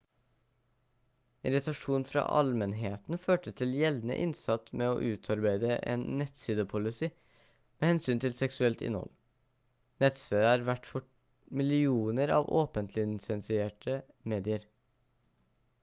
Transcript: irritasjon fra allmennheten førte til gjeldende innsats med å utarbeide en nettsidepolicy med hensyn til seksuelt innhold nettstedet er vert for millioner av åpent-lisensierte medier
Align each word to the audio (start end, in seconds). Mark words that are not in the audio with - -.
irritasjon 1.47 2.05
fra 2.11 2.21
allmennheten 2.39 3.19
førte 3.25 3.51
til 3.59 3.75
gjeldende 3.79 4.15
innsats 4.23 4.73
med 4.81 4.89
å 4.93 5.11
utarbeide 5.17 5.75
en 5.93 6.07
nettsidepolicy 6.23 7.11
med 7.11 7.87
hensyn 7.91 8.23
til 8.25 8.35
seksuelt 8.41 8.83
innhold 8.89 9.13
nettstedet 10.05 10.55
er 10.55 10.67
vert 10.71 10.91
for 10.95 11.07
millioner 11.63 12.35
av 12.41 12.51
åpent-lisensierte 12.63 14.01
medier 14.35 14.67